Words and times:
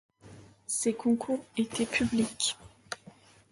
Ces 0.65 0.95
concours 0.95 1.45
étaient 1.57 1.85
publics. 1.85 2.57